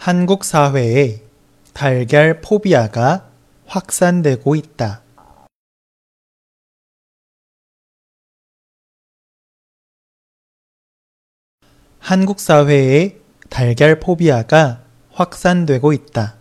한국 0.00 0.44
사회에 0.44 1.22
달걀 1.74 2.40
포비아가 2.40 3.28
확산되고 3.66 4.54
있다. 4.54 5.02
한국 11.98 12.38
사회에 12.38 13.18
달걀 13.50 13.98
포비아가 13.98 14.84
확산되고 15.10 15.92
있다. 15.92 16.36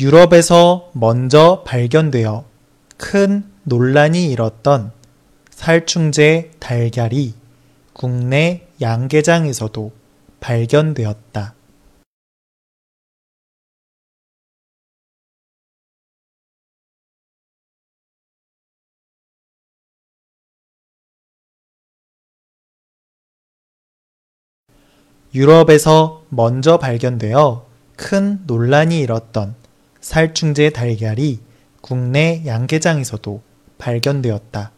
유럽에서 0.00 0.90
먼저 0.94 1.62
발견되어 1.64 2.44
큰 2.96 3.48
논란이 3.62 4.30
일었던 4.32 4.95
살충제 5.66 6.52
달걀이 6.60 7.34
국내 7.92 8.68
양계장에서도 8.80 9.90
발견되었다. 10.38 11.54
유럽에서 25.34 26.22
먼저 26.28 26.78
발견되어 26.78 27.66
큰 27.96 28.38
논란이 28.46 29.00
일었던 29.00 29.56
살충제 30.00 30.70
달걀이 30.70 31.40
국내 31.80 32.44
양계장에서도 32.46 33.42
발견되었다. 33.78 34.75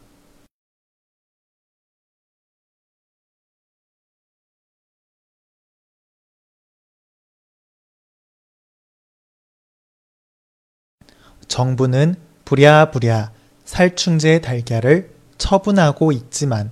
정부는 11.49 12.15
부랴부랴 12.45 13.31
살충제 13.65 14.39
달걀을 14.39 15.11
처분하고 15.37 16.11
있지만 16.11 16.71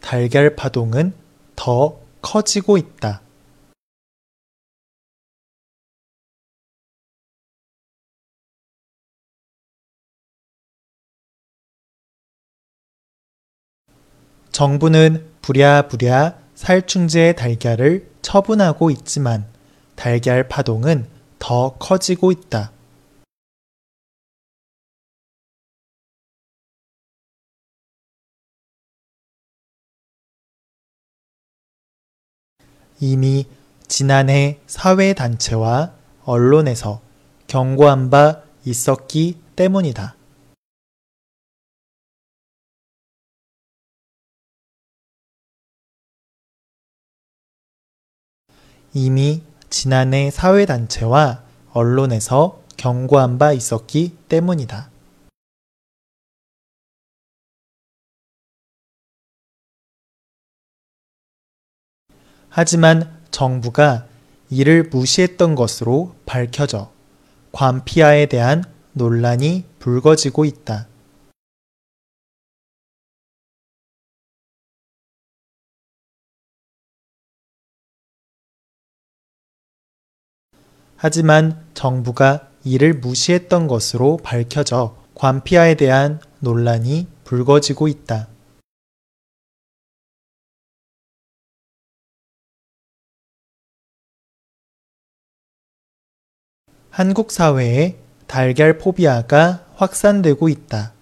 달걀 0.00 0.54
파동은 0.54 1.12
더 1.56 1.98
커지고 2.22 2.78
있다. 2.78 3.20
정부는 14.52 15.26
부랴부랴 15.42 16.38
살충제 16.54 17.34
달걀을 17.34 18.08
처분하고 18.22 18.90
있지만 18.90 19.46
달걀 19.96 20.48
파동은 20.48 21.08
더 21.38 21.76
커지고 21.78 22.32
있다. 22.32 22.75
이미 33.00 33.46
지난해 33.88 34.58
사회단체와 34.66 35.92
언론에서 36.24 37.00
경고한 37.46 38.10
바 38.10 38.42
있었기 38.64 39.38
때문이다. 39.54 40.16
이미 48.94 49.42
지난해 49.68 50.30
사회단체와 50.30 51.42
언론에서 51.72 52.62
경고한 52.78 53.36
바 53.36 53.52
있었기 53.52 54.16
때문이다. 54.28 54.95
하지만 62.48 63.20
정부가 63.30 64.06
이를 64.50 64.84
무시했던 64.84 65.54
것으로 65.54 66.14
밝혀져 66.24 66.90
관피아에 67.52 68.26
대한 68.26 68.64
논란이 68.92 69.64
불거지고 69.78 70.44
있다. 70.44 70.86
하지만 80.96 81.66
정부가 81.74 82.48
이를 82.64 82.94
무시했던 82.94 83.68
것으로 83.68 84.16
밝혀져 84.22 84.96
관피아에 85.14 85.74
대한 85.74 86.20
논란이 86.40 87.06
불거지고 87.24 87.88
있다. 87.88 88.28
한국 96.96 97.30
사회에 97.30 97.98
달걀 98.26 98.78
포비아가 98.78 99.66
확산되고 99.74 100.48
있다. 100.48 100.92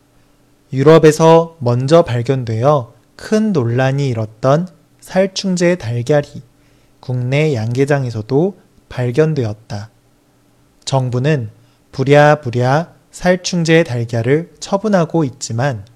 유럽에서 0.72 1.54
먼저 1.60 2.02
발견되어 2.02 2.92
큰 3.14 3.52
논란이 3.52 4.08
일었던 4.08 4.66
살충제 4.98 5.76
달걀이 5.76 6.42
국내 6.98 7.54
양계장에서도 7.54 8.58
발견되었다. 8.88 9.90
정부는 10.84 11.50
부랴부랴 11.92 12.88
살충제 13.12 13.84
달걀을 13.84 14.52
처분하고 14.58 15.22
있지만 15.22 15.86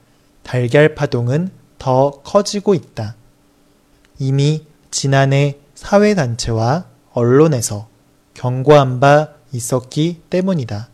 달걀 0.44 0.94
파동은 0.94 1.50
더 1.78 2.12
커지고 2.22 2.74
있다. 2.74 3.16
이미 4.20 4.64
지난해 4.92 5.56
사회단체와 5.74 6.84
언론에서 7.14 7.88
경고한 8.34 9.00
바 9.00 9.37
있었기 9.52 10.22
때문이다. 10.30 10.88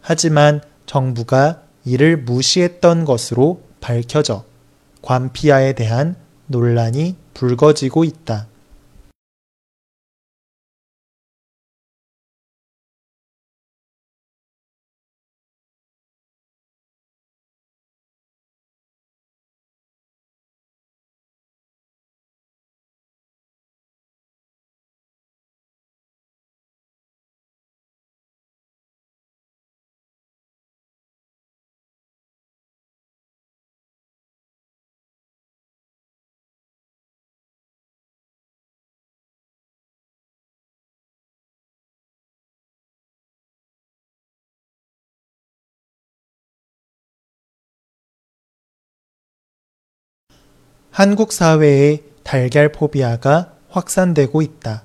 하지만 0.00 0.60
정부가 0.86 1.62
이를 1.84 2.16
무시했던 2.16 3.04
것으로 3.04 3.62
밝혀져 3.80 4.44
관피아에 5.02 5.74
대한 5.74 6.16
논란이 6.46 7.16
불거지고 7.34 8.04
있다. 8.04 8.49
한국 50.90 51.32
사회에 51.32 52.02
달걀 52.24 52.72
포비아가 52.72 53.52
확산되고 53.68 54.42
있다. 54.42 54.82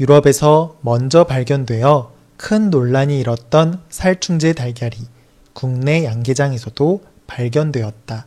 유럽에서 0.00 0.76
먼저 0.80 1.24
발견되어 1.24 2.12
큰 2.36 2.70
논란이 2.70 3.20
일었던 3.20 3.80
살충제 3.88 4.52
달걀이 4.52 5.06
국내 5.52 6.04
양계장에서도 6.04 7.04
발견되었다. 7.28 8.26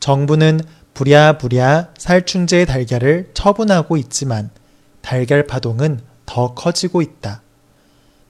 정부는 0.00 0.60
부랴부랴 0.94 1.90
살충제 1.96 2.64
달걀을 2.64 3.30
처분하고 3.32 3.96
있지만 3.96 4.50
달걀 5.02 5.46
파동은 5.46 6.00
더 6.26 6.54
커지고 6.54 7.00
있다. 7.00 7.42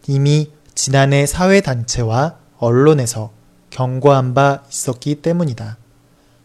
이미 0.08 0.50
지난해 0.74 1.24
사회단체와 1.24 2.36
언론에서 2.58 3.32
경고한 3.70 4.34
바 4.34 4.62
있었기 4.68 5.16
때문이다. 5.22 5.78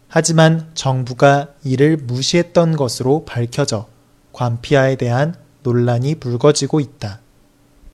하지만 0.08 0.70
정부가 0.74 1.50
이를 1.64 1.98
무시했던 1.98 2.76
것으로 2.76 3.26
밝혀져 3.26 3.88
관피아에 4.34 4.96
대한 4.96 5.36
논란이 5.64 6.16
불거지고 6.16 6.80
있다. 6.80 7.20